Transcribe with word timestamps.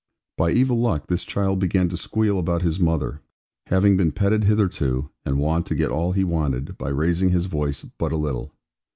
By 0.35 0.49
evil 0.49 0.79
luck, 0.79 1.05
this 1.05 1.23
child 1.23 1.59
began 1.59 1.87
to 1.89 1.95
squeal 1.95 2.39
about 2.39 2.63
his 2.63 2.79
mother, 2.79 3.21
having 3.67 3.97
been 3.97 4.11
petted 4.11 4.45
hitherto, 4.45 5.11
and 5.23 5.37
wont 5.37 5.67
to 5.67 5.75
get 5.75 5.91
all 5.91 6.13
he 6.13 6.23
wanted, 6.23 6.75
by 6.79 6.89
raising 6.89 7.29
his 7.29 7.45
voice 7.45 7.83
but 7.99 8.11
a 8.11 8.17
little. 8.17 8.51